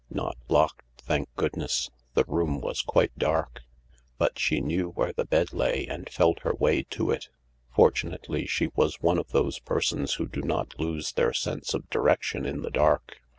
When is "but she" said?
4.17-4.59